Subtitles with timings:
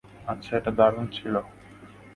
[0.27, 1.33] আচ্ছা, এটা দারুণ ছিল।